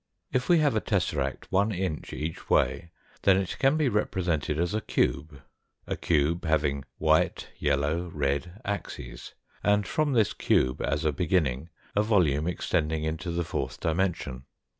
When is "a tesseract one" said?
0.75-1.71